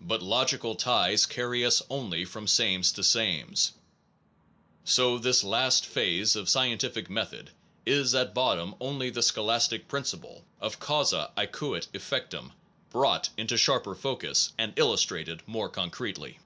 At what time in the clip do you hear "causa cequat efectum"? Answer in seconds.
10.78-12.52